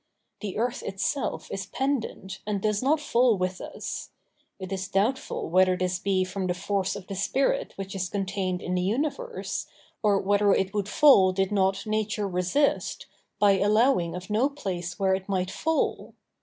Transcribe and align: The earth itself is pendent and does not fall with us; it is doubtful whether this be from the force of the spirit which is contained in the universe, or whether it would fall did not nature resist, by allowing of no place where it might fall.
The 0.39 0.57
earth 0.57 0.81
itself 0.81 1.51
is 1.51 1.67
pendent 1.67 2.39
and 2.47 2.59
does 2.59 2.81
not 2.81 2.99
fall 2.99 3.37
with 3.37 3.61
us; 3.61 4.09
it 4.57 4.71
is 4.71 4.87
doubtful 4.87 5.47
whether 5.47 5.77
this 5.77 5.99
be 5.99 6.23
from 6.23 6.47
the 6.47 6.55
force 6.55 6.95
of 6.95 7.05
the 7.05 7.13
spirit 7.13 7.73
which 7.75 7.93
is 7.93 8.09
contained 8.09 8.63
in 8.63 8.73
the 8.73 8.81
universe, 8.81 9.67
or 10.01 10.17
whether 10.19 10.53
it 10.53 10.73
would 10.73 10.89
fall 10.89 11.33
did 11.33 11.51
not 11.51 11.85
nature 11.85 12.27
resist, 12.27 13.05
by 13.37 13.59
allowing 13.59 14.15
of 14.15 14.31
no 14.31 14.49
place 14.49 14.97
where 14.97 15.13
it 15.13 15.29
might 15.29 15.51
fall. 15.51 16.15